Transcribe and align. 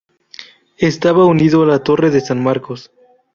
Estaba 0.79 1.25
unido 1.27 1.61
a 1.61 1.67
la 1.67 1.83
Torre 1.83 2.09
de 2.09 2.21
San 2.21 2.41
Marcos. 2.43 2.91